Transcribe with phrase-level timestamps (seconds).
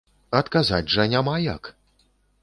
[0.37, 1.69] Адказаць жа няма як!